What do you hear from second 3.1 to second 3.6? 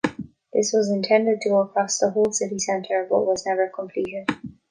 was